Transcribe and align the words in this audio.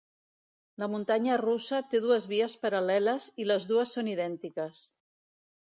La 0.83 0.87
muntanya 0.93 1.35
russa 1.41 1.81
té 1.91 2.01
dues 2.07 2.27
vies 2.33 2.57
paral·leles, 2.63 3.31
i 3.45 3.47
les 3.53 3.71
dues 3.73 3.95
són 3.99 4.11
idèntiques. 4.15 4.83